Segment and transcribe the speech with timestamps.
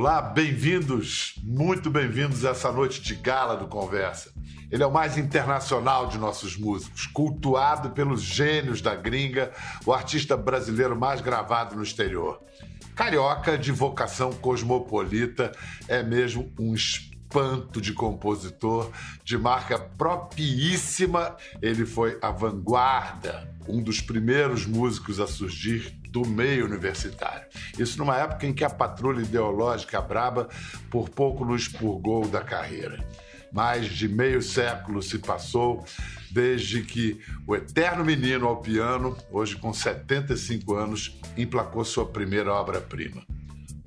[0.00, 4.32] Olá, bem-vindos, muito bem-vindos a essa noite de gala do Conversa.
[4.70, 9.50] Ele é o mais internacional de nossos músicos, cultuado pelos gênios da gringa,
[9.84, 12.40] o artista brasileiro mais gravado no exterior.
[12.94, 15.50] Carioca de vocação cosmopolita,
[15.88, 18.92] é mesmo um espanto de compositor,
[19.24, 21.36] de marca propriíssima.
[21.60, 27.46] Ele foi a vanguarda, um dos primeiros músicos a surgir do meio universitário.
[27.78, 30.48] Isso numa época em que a patrulha ideológica braba
[30.90, 33.04] por pouco nos expurgou da carreira.
[33.52, 35.84] Mais de meio século se passou
[36.30, 43.22] desde que o eterno menino ao piano, hoje com 75 anos, emplacou sua primeira obra-prima.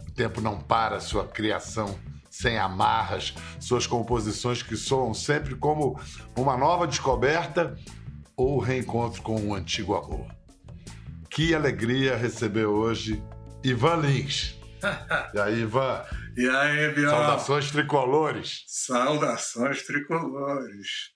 [0.08, 1.98] O tempo não para sua criação
[2.30, 6.00] sem amarras, suas composições que soam sempre como
[6.36, 7.78] uma nova descoberta
[8.36, 10.41] ou reencontro com um antigo amor.
[11.32, 13.24] Que alegria receber hoje
[13.64, 14.60] Ivan Lins.
[15.34, 16.04] E aí, Ivan?
[16.36, 17.10] E aí, Biel?
[17.10, 18.66] Saudações tricolores.
[18.68, 21.14] Saudações tricolores.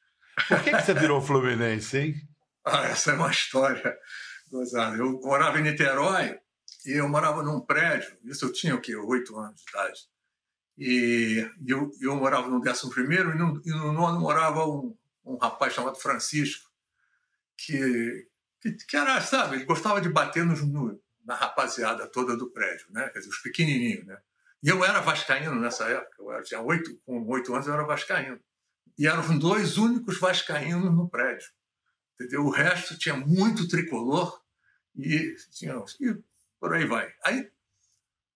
[0.48, 2.16] Por que, que você virou Fluminense, hein?
[2.64, 3.96] Ah, essa é uma história
[4.50, 4.96] gozada.
[4.98, 6.40] Eu morava em Niterói
[6.86, 8.96] e eu morava num prédio, isso eu tinha o quê?
[8.96, 10.00] Oito anos de idade.
[10.78, 15.38] E eu, eu morava no décimo primeiro e no, e no nono morava um, um
[15.38, 16.68] rapaz chamado Francisco,
[17.58, 18.28] que,
[18.74, 23.10] que, era, sabe, ele gostava de bater nos, no, na rapaziada toda do prédio, né?
[23.10, 24.18] Quer dizer, os pequenininhos, né?
[24.64, 28.40] E eu era vascaíno nessa época, eu tinha oito, com oito anos eu era vascaíno.
[28.98, 31.48] E eram dois únicos vascaínos no prédio,
[32.16, 32.44] entendeu?
[32.46, 34.42] O resto tinha muito tricolor
[34.96, 36.18] e, tinha, e
[36.60, 37.14] por aí vai.
[37.24, 37.52] Aí,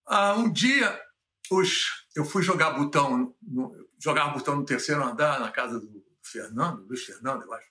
[0.06, 1.00] ah, um dia,
[1.50, 6.86] os, eu fui jogar botão, no, jogar botão no terceiro andar na casa do Fernando,
[6.86, 7.70] Luiz Fernando, eu acho.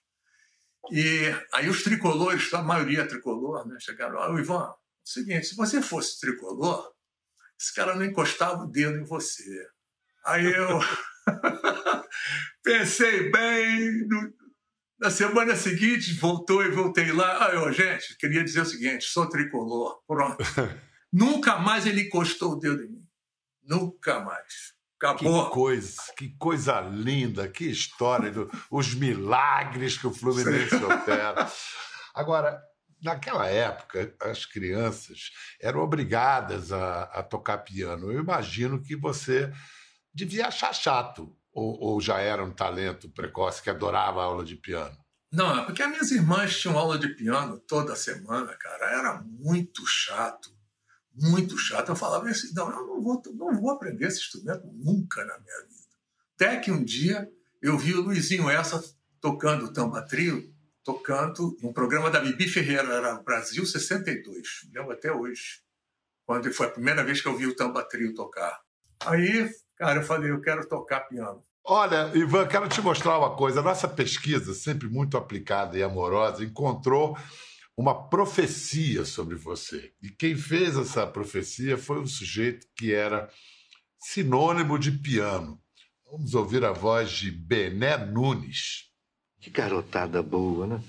[0.92, 5.56] E aí os tricolores, a maioria tricolor, né, chegaram, oh, Ivan, é o seguinte, se
[5.56, 6.92] você fosse tricolor,
[7.60, 9.68] esse cara não encostava o dedo em você.
[10.26, 10.80] Aí eu
[12.64, 14.34] pensei bem, no,
[15.00, 17.48] na semana seguinte voltou e voltei lá.
[17.48, 20.38] Aí eu, gente, queria dizer o seguinte, sou tricolor, pronto.
[21.12, 23.08] Nunca mais ele encostou o dedo em mim.
[23.64, 24.73] Nunca mais.
[25.02, 25.45] Acabou.
[25.45, 31.49] Que coisa, que coisa linda, que história, do, os milagres que o Fluminense opera.
[32.14, 32.61] Agora,
[33.02, 38.11] naquela época, as crianças eram obrigadas a, a, tocar piano.
[38.11, 39.49] Eu imagino que você
[40.14, 44.58] devia achar chato, ou, ou já era um talento precoce que adorava a aula de
[44.58, 44.98] piano.
[45.32, 48.86] Não, é porque as minhas irmãs tinham aula de piano toda semana, cara.
[48.99, 50.58] Era muito chato
[51.22, 51.90] muito chato.
[51.90, 55.62] Eu falava assim, não, eu não vou, não vou aprender esse instrumento nunca na minha
[55.68, 55.80] vida.
[56.36, 57.30] Até que um dia
[57.62, 58.82] eu vi o Luizinho Essa
[59.20, 60.54] tocando tamba trio,
[60.84, 65.62] tocando num programa da Bibi Ferreira, era Brasil 62, lembro até hoje,
[66.26, 68.60] quando foi a primeira vez que eu vi o tamba trio tocar.
[69.06, 71.44] Aí, cara, eu falei, eu quero tocar piano.
[71.64, 73.62] Olha, Ivan, quero te mostrar uma coisa.
[73.62, 77.18] Nossa pesquisa, sempre muito aplicada e amorosa, encontrou
[77.80, 79.94] uma profecia sobre você.
[80.04, 83.32] E quem fez essa profecia foi um sujeito que era
[83.98, 85.58] sinônimo de piano.
[86.12, 88.92] Vamos ouvir a voz de Bené Nunes.
[89.39, 90.84] Que garotada boa, né?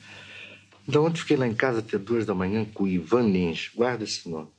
[0.85, 3.71] Da onde fiquei lá em casa até duas da manhã com o Ivan Lins.
[3.73, 4.51] Guarda esse nome.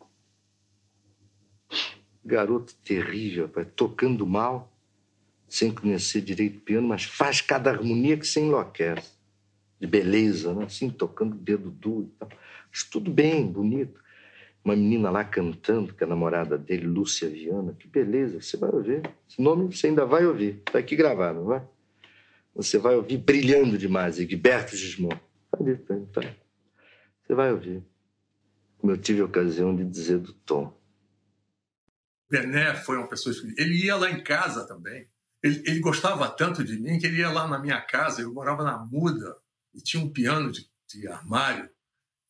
[2.24, 4.72] Garoto terrível, pai, tocando mal,
[5.50, 9.21] sem conhecer direito piano, mas faz cada harmonia que se enlouquece
[9.82, 10.66] de beleza, né?
[10.66, 12.30] assim, tocando o dedo duro e tal.
[12.70, 14.00] Mas tudo bem, bonito.
[14.64, 17.74] Uma menina lá cantando, que é a namorada dele, Lúcia Viana.
[17.74, 19.02] Que beleza, você vai ouvir.
[19.28, 20.62] Esse nome você ainda vai ouvir.
[20.68, 21.68] Está aqui gravado, não vai?
[22.54, 25.20] Você vai ouvir brilhando demais, Egberto Gismond.
[25.50, 26.36] Tá, tá, tá.
[27.24, 27.84] Você vai ouvir.
[28.78, 30.72] Como eu tive a ocasião de dizer do Tom.
[32.30, 33.34] Bené foi uma pessoa.
[33.58, 35.08] Ele ia lá em casa também.
[35.42, 38.22] Ele, ele, gostava tanto de mim que ele ia lá na minha casa.
[38.22, 39.38] Eu morava na Muda,
[39.74, 41.70] e tinha um piano de, de armário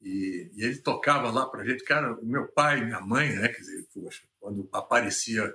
[0.01, 1.83] e, e, ele tocava lá para gente.
[1.83, 3.47] Cara, o meu pai minha mãe, né?
[3.49, 5.51] Quer dizer, poxa, quando aparecia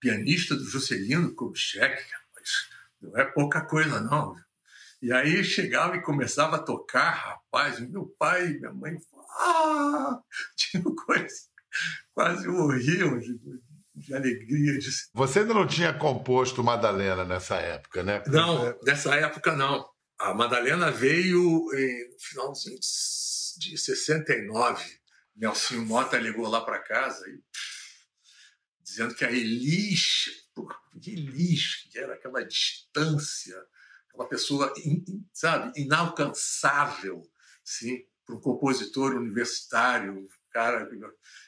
[0.00, 2.02] pianista do Juscelino Kubitschek,
[2.34, 2.50] mas
[3.00, 4.34] não é pouca coisa, não.
[5.02, 8.96] E aí chegava e começava a tocar, rapaz, meu pai e minha mãe,
[9.38, 10.20] ah!
[10.56, 11.36] tinha coisa,
[12.14, 13.38] quase morriam de,
[13.94, 14.78] de alegria.
[14.78, 14.88] De...
[15.14, 18.22] Você ainda não tinha composto Madalena nessa época, né?
[18.26, 19.86] Não, nessa época não.
[20.20, 25.00] A Madalena veio no finalzinho de 69.
[25.34, 27.42] Nelson Mota ligou lá para casa e,
[28.82, 30.26] dizendo que a Elis,
[31.06, 33.56] Elis, que era aquela distância,
[34.10, 34.70] aquela pessoa,
[35.32, 37.22] sabe, inalcançável,
[37.64, 40.86] sim, para um compositor universitário cara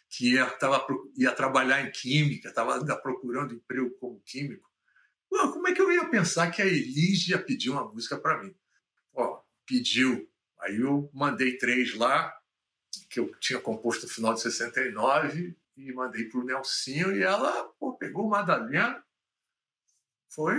[0.09, 4.67] que ia, tava, ia trabalhar em química, estava procurando emprego como químico.
[5.29, 8.55] Como é que eu ia pensar que a Elis ia pedir uma música para mim?
[9.67, 10.29] Pediu.
[10.61, 12.33] Aí eu mandei três lá,
[13.11, 17.65] que eu tinha composto no final de 69, e mandei para o Nelsinho, e ela
[17.79, 19.03] pô, pegou o Madalena.
[20.29, 20.57] Foi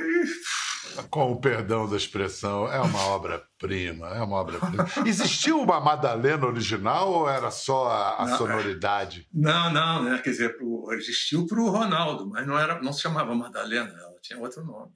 [1.09, 4.85] com o perdão da expressão, é uma obra-prima, é uma obra-prima.
[5.05, 9.27] Existiu uma Madalena original ou era só a, a não, sonoridade?
[9.33, 10.19] Não, não, né?
[10.19, 14.19] quer dizer, pro, existiu para o Ronaldo, mas não, era, não se chamava Madalena, ela
[14.21, 14.91] tinha outro nome.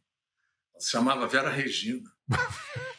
[0.74, 2.10] Ela se chamava Vera Regina.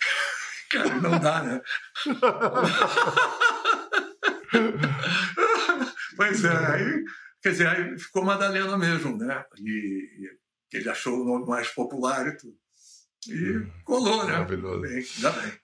[0.71, 1.61] Cara, não dá, né?
[6.17, 7.05] pois é, aí,
[7.43, 9.45] quer dizer, aí ficou Madalena mesmo, né?
[9.59, 10.29] E,
[10.73, 12.57] e ele achou o nome mais popular e tudo.
[13.29, 14.33] E colou, né?
[14.33, 14.83] Maravilhoso.
[14.83, 15.05] Bem,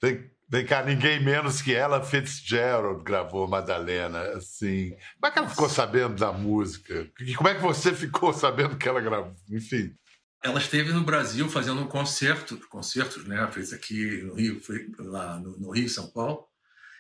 [0.01, 0.31] bem.
[0.47, 4.21] Vem, cá, ninguém menos que ela Fitzgerald gravou Madalena.
[4.37, 7.11] Assim, como é que ela ficou sabendo da música?
[7.37, 9.35] Como é que você ficou sabendo que ela gravou?
[9.51, 9.95] Enfim.
[10.45, 13.51] Ela esteve no Brasil fazendo um concerto, concertos, né?
[13.51, 14.61] Fez aqui no Rio,
[14.99, 16.47] lá no, no Rio, São Paulo.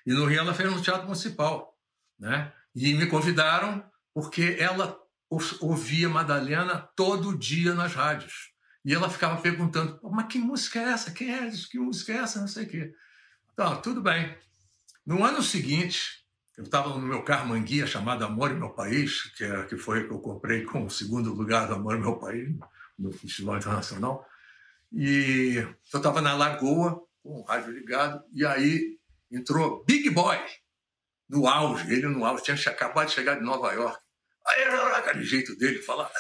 [0.07, 1.79] E no Rio ela fez no Teatro Municipal,
[2.19, 2.51] né?
[2.75, 4.99] E me convidaram porque ela
[5.61, 8.55] ouvia Madalena todo dia nas rádios.
[8.83, 11.11] E ela ficava perguntando: mas que música é essa?
[11.11, 11.69] Quem é isso?
[11.69, 12.41] Que música é essa?
[12.41, 12.95] Não sei o quê.
[13.53, 14.35] Então, tudo bem.
[15.05, 16.25] No ano seguinte,
[16.57, 20.07] eu estava no meu carro manguia chamado Amor e Meu País, que, é, que foi
[20.07, 22.49] que eu comprei com o segundo lugar do Amor e Meu País,
[22.99, 24.27] no Festival Internacional.
[24.93, 28.99] E eu estava na Lagoa, com o rádio ligado, e aí
[29.31, 30.39] entrou Big Boy,
[31.29, 33.99] no auge, ele no auge, tinha acabado de chegar de Nova York.
[34.47, 34.63] Aí,
[34.97, 36.11] aquele jeito dele, falar.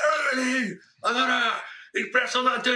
[1.94, 2.70] Impressionante!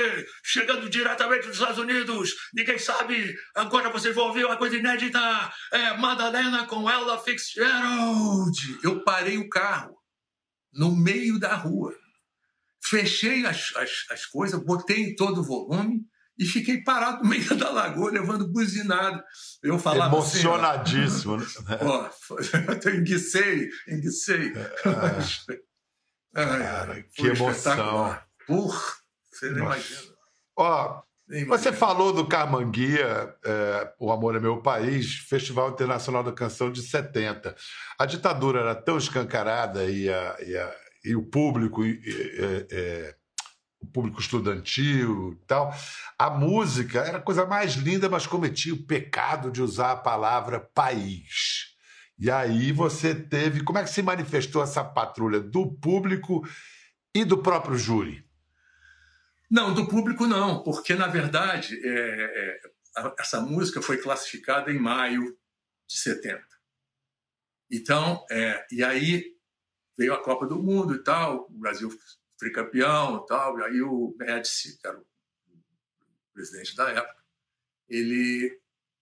[0.45, 2.35] Chegando diretamente dos Estados Unidos.
[2.55, 3.35] Ninguém sabe.
[3.55, 5.19] Agora vocês vão ouvir uma coisa inédita.
[5.73, 8.79] É Madalena com Ella Fitzgerald.
[8.83, 9.97] Eu parei o carro
[10.73, 11.93] no meio da rua.
[12.89, 16.01] Fechei as, as, as coisas, botei em todo o volume
[16.39, 19.23] e fiquei parado no meio da lagoa, levando buzinado.
[19.63, 21.35] Eu falava Emocionadíssimo.
[21.35, 24.53] Assim, ó, ó, enguicei, enguicei.
[24.55, 25.59] É,
[26.35, 28.19] cara, que emoção.
[28.47, 28.95] Porra!
[29.31, 30.01] Você não imagina.
[30.57, 31.03] Ó,
[31.47, 36.81] você falou do Carmanguia, é, O Amor é Meu País, Festival Internacional da Canção de
[36.83, 37.55] 70.
[37.99, 40.75] A ditadura era tão escancarada e, a, e, a,
[41.05, 42.01] e o público, e,
[42.71, 43.17] é,
[43.81, 45.73] o público estudantil e tal.
[46.19, 50.61] A música era a coisa mais linda, mas cometia o pecado de usar a palavra
[50.61, 51.77] país.
[52.19, 53.63] E aí você teve.
[53.63, 56.47] Como é que se manifestou essa patrulha do público
[57.15, 58.27] e do próprio júri?
[59.51, 62.61] Não, do público não, porque na verdade é,
[62.99, 65.37] é, essa música foi classificada em maio
[65.89, 66.45] de 70.
[67.71, 69.38] Então, é, e aí
[69.99, 71.91] veio a Copa do Mundo e tal, o Brasil
[72.39, 75.05] foi campeão e tal, e aí o Médici, que era o
[76.33, 77.19] presidente da época,
[77.89, 78.61] ele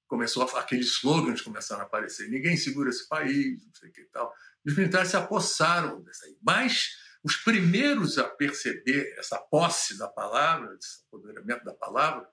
[0.09, 4.01] começou a aqueles slogans começaram a aparecer, ninguém segura esse país, não sei o que
[4.01, 4.33] e tal.
[4.65, 10.77] Os militares se apossaram dessa aí, mas os primeiros a perceber essa posse da palavra,
[10.81, 12.27] esse apoderamento da palavra,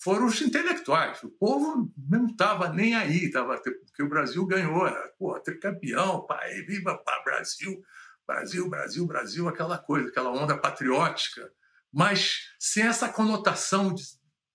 [0.00, 1.22] foram os intelectuais.
[1.22, 6.62] O povo não estava nem aí, tava, porque o Brasil ganhou, era pô, tricampeão, pai,
[6.62, 7.82] viva para Brasil,
[8.28, 11.50] Brasil, Brasil, Brasil, aquela coisa, aquela onda patriótica,
[11.90, 14.04] mas sem essa conotação de,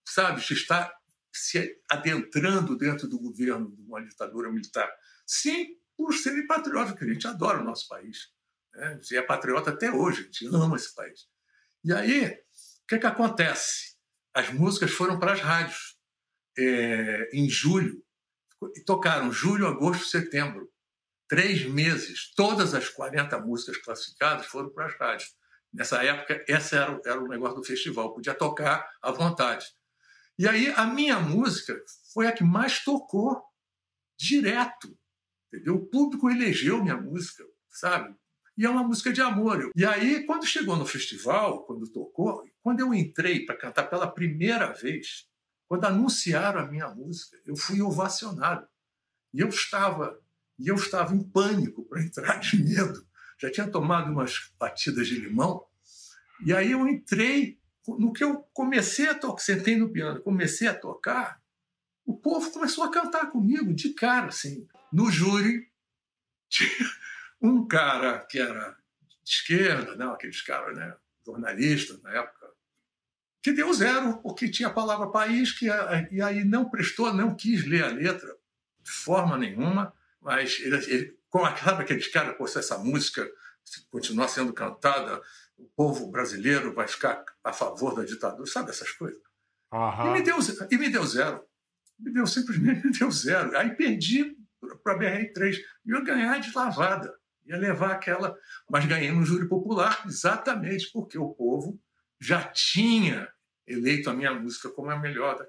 [0.08, 0.94] sabe, de estar
[1.34, 4.88] se adentrando dentro do governo de uma ditadura militar.
[5.25, 8.32] Sim, por serem patrióticos, que a gente adora o nosso país.
[8.75, 8.94] Né?
[9.01, 11.27] Gente é patriota até hoje, a gente ama esse país.
[11.84, 13.96] E aí, o que, que acontece?
[14.36, 15.98] As músicas foram para as rádios
[16.58, 18.03] é, em julho,
[18.75, 20.72] e tocaram julho, agosto, setembro.
[21.34, 25.36] Três meses, todas as 40 músicas classificadas foram para as rádios.
[25.74, 29.66] Nessa época, esse era, era o negócio do festival, podia tocar à vontade.
[30.38, 31.75] E aí, a minha música
[32.13, 33.42] foi a que mais tocou
[34.16, 34.96] direto.
[35.52, 35.74] Entendeu?
[35.74, 38.16] O público elegeu minha música, sabe?
[38.56, 39.72] e é uma música de amor.
[39.75, 44.72] E aí, quando chegou no festival, quando tocou, quando eu entrei para cantar pela primeira
[44.72, 45.28] vez,
[45.68, 48.68] quando anunciaram a minha música, eu fui ovacionado.
[49.34, 50.23] E eu estava,
[50.60, 53.05] e eu estava em pânico para entrar de medo.
[53.39, 55.65] Já tinha tomado umas batidas de limão.
[56.45, 60.74] E aí eu entrei, no que eu comecei a tocar, sentei no piano, comecei a
[60.74, 61.41] tocar,
[62.05, 64.67] o povo começou a cantar comigo de cara, assim.
[64.91, 65.69] No júri,
[66.50, 66.69] tinha,
[67.41, 68.77] um cara que era
[69.24, 70.95] de esquerda, né, aqueles caras, né,
[71.25, 72.48] jornalistas na época,
[73.41, 75.67] que deu zero, porque tinha a palavra país, que,
[76.12, 78.33] e aí não prestou, não quis ler a letra
[78.81, 79.93] de forma nenhuma,
[80.24, 83.27] mas ele, ele como sabe aqueles caras, pô, se essa música
[83.89, 85.22] continuar sendo cantada,
[85.58, 89.22] o povo brasileiro vai ficar a favor da ditadura, sabe essas coisas?
[89.72, 90.08] Uhum.
[90.08, 90.38] E, me deu,
[90.70, 91.44] e me deu zero.
[92.00, 93.58] Me deu simplesmente me deu zero.
[93.58, 94.36] Aí perdi
[94.84, 95.58] para a BR-3.
[95.86, 97.13] Ia ganhar de lavada.
[97.46, 98.38] Ia levar aquela.
[98.70, 101.80] Mas ganhei no júri popular exatamente porque o povo
[102.20, 103.27] já tinha
[103.65, 105.46] eleito a minha música como a melhor da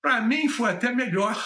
[0.00, 1.36] Para mim foi até melhor,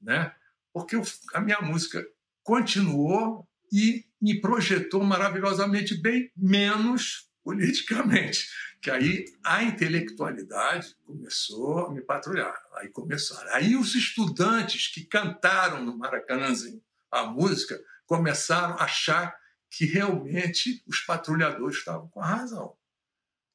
[0.00, 0.34] né?
[0.76, 0.94] Porque
[1.32, 2.06] a minha música
[2.42, 8.46] continuou e me projetou maravilhosamente bem, menos politicamente.
[8.82, 12.54] Que aí a intelectualidade começou a me patrulhar.
[12.74, 13.54] Aí começaram.
[13.54, 19.34] Aí os estudantes que cantaram no Maracanãzinho a música começaram a achar
[19.70, 22.76] que realmente os patrulhadores estavam com a razão.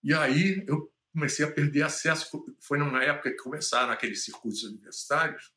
[0.03, 2.31] E aí eu comecei a perder acesso.
[2.59, 5.51] Foi numa época que começaram aqueles circuitos universitários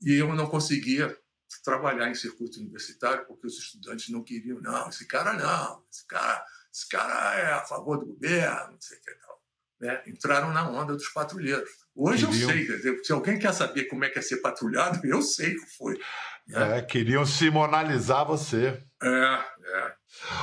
[0.00, 1.16] e eu não conseguia
[1.64, 4.60] trabalhar em circuito universitário porque os estudantes não queriam.
[4.60, 8.98] Não, esse cara não, esse cara, esse cara é a favor do governo, não sei
[8.98, 9.42] o que tal.
[9.80, 10.02] Né?
[10.06, 11.68] Entraram na onda dos patrulheiros.
[11.94, 12.50] Hoje queriam...
[12.50, 15.66] eu sei, se alguém quer saber como é que é ser patrulhado, eu sei que
[15.76, 15.98] foi.
[16.46, 16.78] Né?
[16.78, 18.82] É, queriam simonalizar você.
[19.02, 19.95] É, é.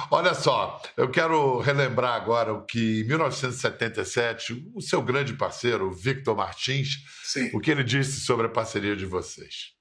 [0.10, 6.36] Olha só, eu quero relembrar agora o que em 1977 o seu grande parceiro, Victor
[6.36, 7.50] Martins, Sim.
[7.54, 9.74] o que ele disse sobre a parceria de vocês.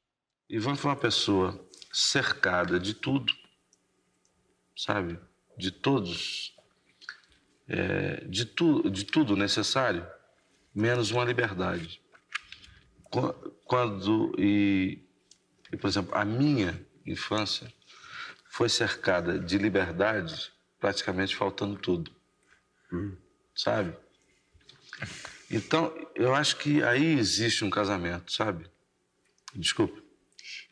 [0.49, 3.33] Ivan foi uma pessoa cercada de tudo,
[4.77, 5.19] sabe?
[5.57, 6.55] De todos,
[7.69, 10.07] é, de, tu, de tudo necessário,
[10.75, 12.01] menos uma liberdade.
[13.65, 15.07] Quando, e,
[15.71, 17.73] e, por exemplo, a minha infância
[18.53, 22.15] foi cercada de liberdade, praticamente faltando tudo.
[22.93, 23.17] Hum.
[23.55, 23.97] Sabe?
[25.51, 28.71] Então, eu acho que aí existe um casamento, sabe?
[29.55, 29.99] Desculpa.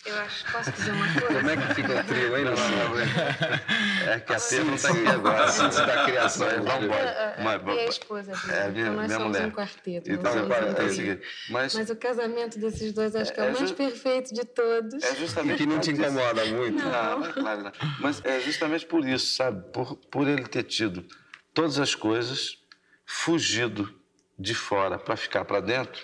[0.07, 1.35] Eu acho que posso dizer uma coisa.
[1.35, 2.45] Como é que fica o trio, hein,
[4.09, 6.49] É que a T não está aqui agora, assim, da criação.
[6.49, 7.37] Vamos embora.
[7.45, 8.33] Mas, e a esposa.
[8.50, 9.49] É, minha, então nós minha somos mulher.
[9.49, 10.11] um quarteto.
[10.11, 11.23] Então, é o seguinte.
[11.50, 15.04] Mas, mas o casamento desses dois acho que é, é o mais perfeito de todos.
[15.04, 16.83] É justamente que não te incomoda muito.
[16.83, 17.73] Não, não, claro não.
[18.00, 19.71] Mas é justamente por isso, sabe?
[19.71, 21.04] Por, por ele ter tido
[21.52, 22.59] todas as coisas,
[23.04, 23.95] fugido
[24.38, 26.02] de fora para ficar para dentro,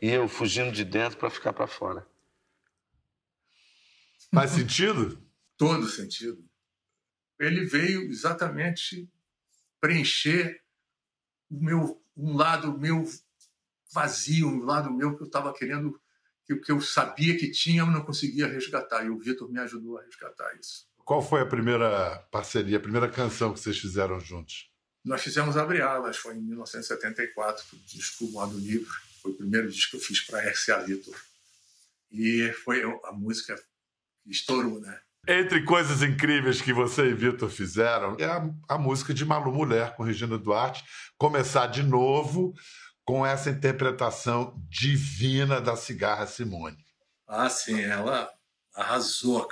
[0.00, 2.06] e eu fugindo de dentro para ficar para fora.
[4.32, 5.22] Faz sentido?
[5.56, 6.44] Todo sentido.
[7.38, 9.08] Ele veio exatamente
[9.80, 10.60] preencher
[11.50, 13.04] o meu, um lado meu
[13.92, 16.00] vazio, um lado meu que eu estava querendo,
[16.44, 19.04] que, que eu sabia que tinha, mas não conseguia resgatar.
[19.04, 20.86] E o Vitor me ajudou a resgatar isso.
[20.98, 24.70] Qual foi a primeira parceria, a primeira canção que vocês fizeram juntos?
[25.04, 28.90] Nós fizemos Abre Alas, foi em 1974, o disco Modo Livre.
[29.22, 31.14] Foi o primeiro disco que eu fiz para RCA Vitor.
[32.10, 33.56] E foi a música
[34.28, 34.98] estourou, né?
[35.28, 39.96] Entre coisas incríveis que você e Vitor fizeram, é a, a, música de Malu Mulher
[39.96, 40.84] com Regina Duarte,
[41.18, 42.54] começar de novo
[43.04, 46.78] com essa interpretação divina da Cigarra Simone.
[47.26, 48.30] Ah, sim, ela
[48.72, 49.48] arrasou,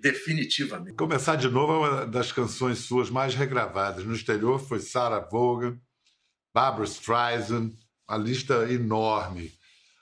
[0.00, 0.96] definitivamente.
[0.96, 4.04] Começar de novo é uma das canções suas mais regravadas.
[4.04, 5.78] No exterior foi Sarah Vaughan,
[6.54, 7.72] Barbara Streisand,
[8.08, 9.52] uma lista enorme.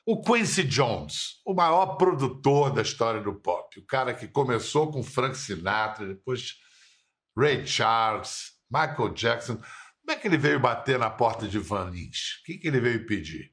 [0.08, 5.02] O Quincy Jones, o maior produtor da história do pop, o cara que começou com
[5.02, 6.54] Frank Sinatra, depois
[7.36, 9.56] Ray Charles, Michael Jackson.
[9.56, 12.38] Como é que ele veio bater na porta de Van Lins?
[12.40, 13.52] O que, que ele veio pedir?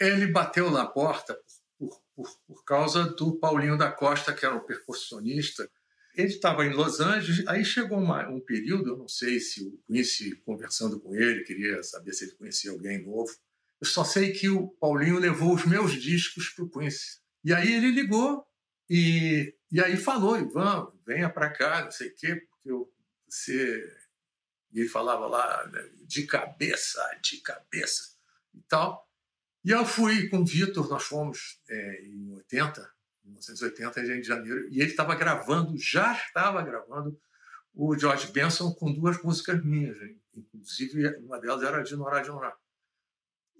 [0.00, 1.38] Ele bateu na porta
[1.78, 5.70] por, por, por causa do Paulinho da Costa, que era um percussionista.
[6.16, 9.78] Ele estava em Los Angeles, aí chegou uma, um período, eu não sei se o
[9.86, 13.30] Quincy, conversando com ele, queria saber se ele conhecia alguém novo.
[13.80, 17.20] Eu só sei que o Paulinho levou os meus discos para o Quincy.
[17.42, 18.44] E aí ele ligou
[18.88, 22.92] e, e aí falou, Ivan, venha para cá, não sei o quê, porque eu,
[23.28, 23.82] você...
[24.72, 28.02] E ele falava lá, né, de cabeça, de cabeça
[28.54, 29.08] e tal.
[29.64, 32.88] E eu fui com o Vitor, nós fomos é, em 80,
[33.24, 37.20] 1980, em Janeiro, e ele estava gravando, já estava gravando
[37.74, 39.96] o George Benson com duas músicas minhas,
[40.34, 42.56] inclusive uma delas era de Norá de Norá.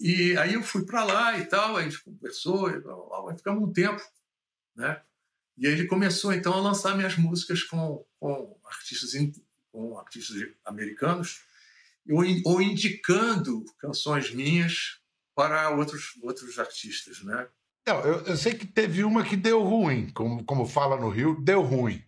[0.01, 3.37] E aí eu fui para lá e tal, a gente conversou, e blá, blá, blá,
[3.37, 4.03] ficamos um tempo,
[4.75, 5.03] né?
[5.59, 9.13] E aí ele começou então a lançar minhas músicas com, com artistas
[9.71, 11.43] com artistas americanos
[12.09, 14.99] ou, ou indicando canções minhas
[15.35, 17.47] para outros outros artistas, né?
[17.91, 21.37] Não, eu, eu, sei que teve uma que deu ruim, como, como fala no Rio,
[21.43, 22.01] deu ruim.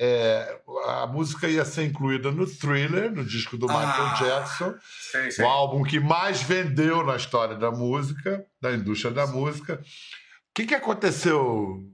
[0.00, 4.74] É, a música ia ser incluída no Thriller, no disco do Michael ah, Jackson,
[5.12, 5.42] sim, sim.
[5.42, 9.74] o álbum que mais vendeu na história da música, da indústria da música.
[9.74, 11.84] O que, que aconteceu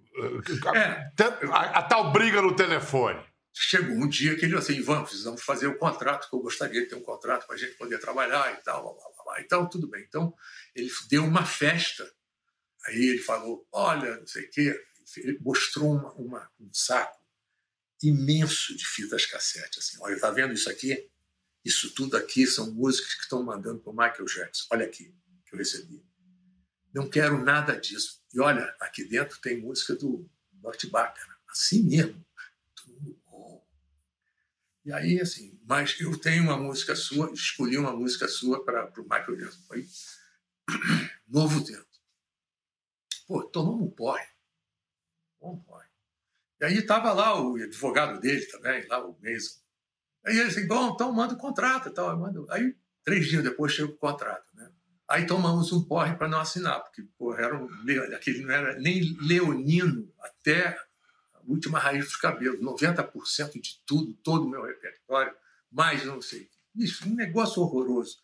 [0.75, 1.11] É.
[1.51, 3.21] A, a, tal briga no telefone.
[3.53, 6.81] Chegou um dia que ele assim, vamos, precisamos fazer o um contrato, que eu gostaria
[6.81, 9.41] de ter um contrato para a gente poder trabalhar e tal, blá, blá, blá.
[9.41, 10.03] Então, tudo bem.
[10.09, 10.33] Então,
[10.75, 12.05] ele deu uma festa.
[12.87, 14.85] Aí ele falou, olha, não sei o quê.
[15.19, 17.25] Ele mostrou uma, uma, um saco
[18.03, 19.79] imenso de fitas cassete.
[19.79, 21.09] Assim, olha, tá vendo isso aqui?
[21.65, 24.67] Isso tudo aqui são músicas que estão mandando para o Michael Jackson.
[24.71, 25.15] Olha aqui,
[25.47, 26.05] que eu recebi.
[26.93, 28.23] Não quero nada disso.
[28.33, 30.29] E olha, aqui dentro tem música do
[30.63, 31.27] Norte Baker.
[31.49, 32.25] Assim mesmo.
[32.75, 33.67] Tudo bom.
[34.85, 39.03] E aí, assim, mas eu tenho uma música sua, escolhi uma música sua para o
[39.03, 39.63] Michael Jackson.
[39.67, 39.87] Foi
[41.27, 41.84] Novo Tempo.
[43.35, 44.25] Pô, tomamos um porre.
[45.43, 45.89] Um porre.
[46.61, 49.59] E aí estava lá o advogado dele também, lá o Mason.
[50.25, 52.17] Aí ele disse, bom, então manda o contrato tal.
[52.17, 52.47] Mando.
[52.49, 54.47] Aí, três dias depois, chega o contrato.
[54.55, 54.71] Né?
[55.09, 57.05] Aí tomamos um porre para não assinar, porque
[57.37, 57.69] era um,
[58.15, 60.69] aquele não era nem leonino até
[61.35, 65.35] a última raiz dos cabelos, 90% de tudo, todo o meu repertório,
[65.73, 66.49] mais não sei.
[66.77, 68.17] Isso, um negócio horroroso.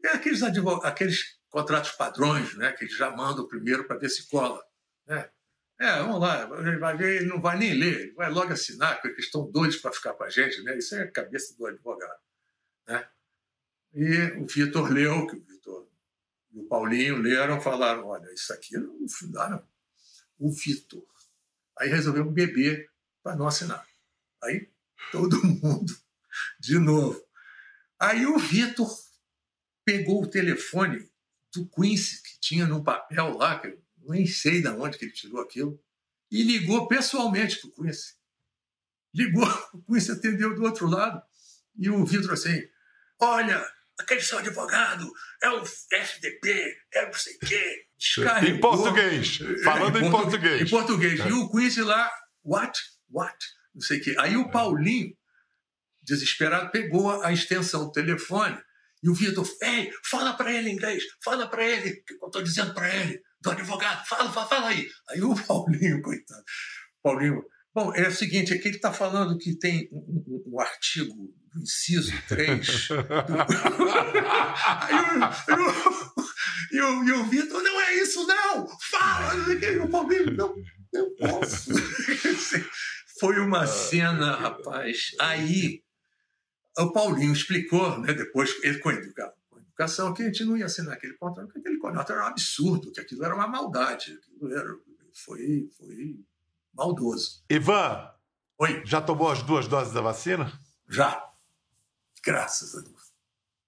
[0.00, 0.40] E aqueles,
[0.84, 4.64] aqueles contratos padrões, né, que eles já mandam primeiro para ver se cola.
[5.06, 5.30] Né?
[5.78, 8.94] É, vamos lá, ele, vai ver, ele não vai nem ler, ele vai logo assinar,
[8.94, 10.78] porque eles estão doidos para ficar com a gente, né?
[10.78, 12.20] Isso é a cabeça do advogado.
[12.88, 13.06] Né?
[13.92, 15.88] E o Vitor leu, que o Vitor
[16.52, 19.66] e o Paulinho leram, falaram: olha, isso aqui não fundaram.
[20.38, 21.04] O Vitor.
[21.78, 22.88] Aí resolveu beber
[23.22, 23.84] para não assinar.
[24.42, 24.70] Aí
[25.10, 25.92] todo mundo,
[26.60, 27.22] de novo.
[27.98, 28.88] Aí o Vitor
[29.84, 31.11] pegou o telefone
[31.52, 33.76] do Quincy, que tinha num papel lá, que
[34.08, 35.80] nem sei de onde que ele tirou aquilo,
[36.30, 38.14] e ligou pessoalmente para o Quincy.
[39.14, 41.22] Ligou, o Quincy atendeu do outro lado,
[41.76, 42.62] e o Vitor assim,
[43.20, 43.64] olha,
[43.98, 45.10] aquele seu advogado
[45.42, 47.86] é o FDP, é não sei o quê.
[48.46, 50.62] Em português, falando em, em português.
[50.62, 51.20] Em português.
[51.20, 52.10] E o Quincy lá,
[52.42, 52.78] what,
[53.08, 53.36] what,
[53.74, 54.16] não sei o quê.
[54.18, 55.16] Aí o Paulinho,
[56.02, 58.60] desesperado, pegou a extensão do telefone
[59.02, 62.42] e o Vitor, ei, fala para ele em inglês, fala para ele, que eu estou
[62.42, 64.86] dizendo para ele do advogado, fala, fala, fala aí.
[65.10, 66.44] Aí o Paulinho, coitado.
[67.02, 67.42] Paulinho,
[67.74, 71.12] bom, é o seguinte, aqui ele está falando que tem um, um, um, artigo
[71.52, 72.88] do inciso 3.
[72.88, 72.94] Do...
[74.80, 74.94] aí
[76.80, 78.68] o, o, o, o Vitor, não é isso, não!
[78.88, 79.34] Fala!
[79.52, 80.54] E o Paulinho, não,
[80.92, 81.72] não posso.
[83.18, 85.10] Foi uma cena, rapaz.
[85.18, 85.81] Aí
[86.78, 89.34] o Paulinho explicou, né, depois, ele com educado
[89.82, 92.92] educação que a gente não ia assinar aquele contrato, porque aquele contrato era um absurdo,
[92.92, 94.68] que aquilo era uma maldade, aquilo era,
[95.12, 96.16] foi, foi
[96.74, 97.42] maldoso.
[97.50, 98.10] Ivan,
[98.58, 98.82] Oi?
[98.84, 100.52] já tomou as duas doses da vacina?
[100.88, 101.22] Já,
[102.24, 103.12] graças a Deus.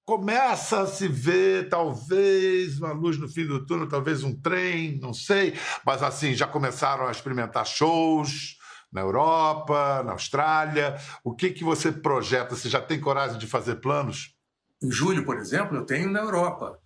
[0.05, 5.15] Começa a se ver, talvez, uma luz no fim do túnel, talvez um trem, não
[5.15, 8.59] sei, mas assim, já começaram a experimentar shows
[8.95, 10.97] na Europa, na Austrália.
[11.23, 12.55] O que, que você projeta?
[12.55, 14.35] Você já tem coragem de fazer planos?
[14.83, 16.79] Em julho, por exemplo, eu tenho na Europa.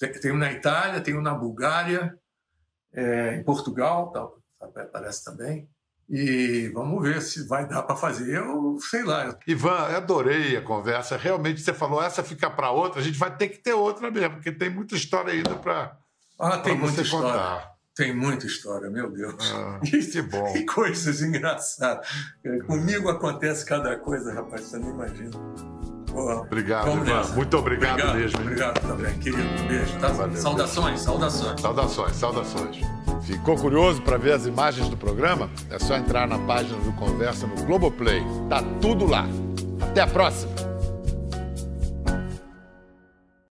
[0.00, 2.14] Eu tenho na Itália, tenho na Bulgária,
[2.92, 4.38] é, em Portugal, tal,
[4.92, 5.68] parece também.
[6.08, 9.36] E vamos ver se vai dar para fazer, eu sei lá.
[9.46, 11.16] Ivan, eu adorei a conversa.
[11.16, 14.34] Realmente você falou, essa fica para outra, a gente vai ter que ter outra mesmo,
[14.34, 15.96] porque tem muita história ainda para
[16.38, 17.71] ah, tem muita história.
[17.94, 19.34] Tem muita história, meu Deus.
[19.54, 20.52] Ah, que bom.
[20.52, 22.06] que coisas engraçadas.
[22.66, 25.30] Comigo acontece cada coisa, rapaz, você não imagina.
[26.14, 27.34] Obrigado, Ivan.
[27.34, 28.40] Muito obrigado, obrigado mesmo.
[28.40, 29.48] Obrigado também, querido.
[29.66, 29.98] Beijo.
[29.98, 30.08] Tá?
[30.36, 31.60] Saudações, saudações.
[31.60, 32.76] Saudações, saudações.
[33.22, 35.50] Ficou curioso para ver as imagens do programa?
[35.70, 38.22] É só entrar na página do Conversa no Globoplay.
[38.48, 39.26] Tá tudo lá.
[39.80, 40.71] Até a próxima!